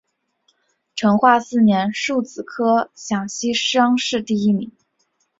[0.95, 4.71] 成化四年戊子科陕西乡试第一名。